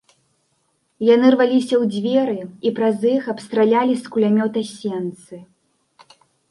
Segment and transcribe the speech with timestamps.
[1.15, 2.39] Яны рваліся ў дзверы
[2.71, 5.35] і праз іх абстралялі з кулямёта сенцы.